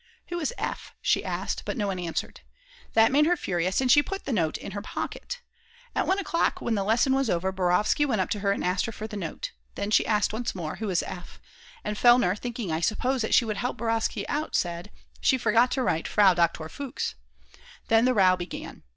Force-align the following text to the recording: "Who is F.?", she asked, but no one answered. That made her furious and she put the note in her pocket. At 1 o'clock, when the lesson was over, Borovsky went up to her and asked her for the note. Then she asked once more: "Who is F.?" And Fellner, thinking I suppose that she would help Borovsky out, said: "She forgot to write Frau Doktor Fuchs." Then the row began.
"Who 0.29 0.39
is 0.39 0.51
F.?", 0.57 0.95
she 0.99 1.23
asked, 1.23 1.61
but 1.63 1.77
no 1.77 1.85
one 1.85 1.99
answered. 1.99 2.41
That 2.93 3.11
made 3.11 3.27
her 3.27 3.37
furious 3.37 3.81
and 3.81 3.91
she 3.91 4.01
put 4.01 4.25
the 4.25 4.33
note 4.33 4.57
in 4.57 4.71
her 4.71 4.81
pocket. 4.81 5.41
At 5.93 6.07
1 6.07 6.17
o'clock, 6.17 6.59
when 6.59 6.73
the 6.73 6.83
lesson 6.83 7.13
was 7.13 7.29
over, 7.29 7.51
Borovsky 7.53 8.03
went 8.07 8.19
up 8.19 8.31
to 8.31 8.39
her 8.39 8.51
and 8.51 8.63
asked 8.65 8.87
her 8.87 8.91
for 8.91 9.05
the 9.05 9.15
note. 9.15 9.51
Then 9.75 9.91
she 9.91 10.07
asked 10.07 10.33
once 10.33 10.55
more: 10.55 10.77
"Who 10.77 10.89
is 10.89 11.03
F.?" 11.03 11.39
And 11.83 11.99
Fellner, 11.99 12.35
thinking 12.35 12.71
I 12.71 12.79
suppose 12.79 13.21
that 13.21 13.35
she 13.35 13.45
would 13.45 13.57
help 13.57 13.77
Borovsky 13.77 14.25
out, 14.27 14.55
said: 14.55 14.89
"She 15.19 15.37
forgot 15.37 15.69
to 15.73 15.83
write 15.83 16.07
Frau 16.07 16.33
Doktor 16.33 16.67
Fuchs." 16.67 17.13
Then 17.87 18.05
the 18.05 18.15
row 18.15 18.35
began. 18.35 18.81